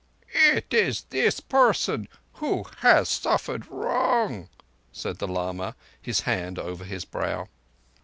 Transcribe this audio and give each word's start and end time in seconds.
"It 0.47 0.73
is 0.73 1.03
this 1.11 1.39
person 1.39 2.07
who 2.41 2.65
has 2.77 3.07
suffered 3.07 3.67
wrong," 3.67 4.49
said 4.91 5.19
the 5.19 5.27
lama, 5.27 5.75
his 6.01 6.21
hand 6.21 6.57
over 6.57 6.83
his 6.83 7.05
brow. 7.05 7.49